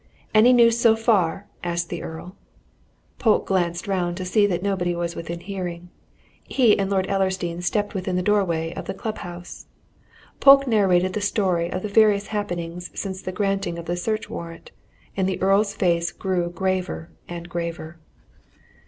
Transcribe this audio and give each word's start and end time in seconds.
"Any 0.33 0.51
news 0.51 0.79
so 0.79 0.95
far?" 0.95 1.45
asked 1.63 1.89
the 1.89 2.01
Earl. 2.01 2.35
Polke 3.19 3.45
glanced 3.45 3.87
round 3.87 4.17
to 4.17 4.25
see 4.25 4.47
that 4.47 4.63
nobody 4.63 4.95
was 4.95 5.15
within 5.15 5.41
hearing. 5.41 5.91
He 6.43 6.75
and 6.79 6.89
Lord 6.89 7.05
Ellersdeane 7.07 7.61
stepped 7.61 7.93
within 7.93 8.15
the 8.15 8.23
doorway 8.23 8.73
of 8.73 8.85
the 8.85 8.95
club 8.95 9.19
house. 9.19 9.67
Polke 10.39 10.65
narrated 10.65 11.13
the 11.13 11.21
story 11.21 11.71
of 11.71 11.83
the 11.83 11.87
various 11.87 12.25
happenings 12.33 12.89
since 12.99 13.21
the 13.21 13.31
granting 13.31 13.77
of 13.77 13.85
the 13.85 13.95
search 13.95 14.27
warrant, 14.27 14.71
and 15.15 15.29
the 15.29 15.39
Earl's 15.39 15.75
face 15.75 16.11
grew 16.11 16.49
graver 16.49 17.11
and 17.29 17.47
graver. 17.47 17.99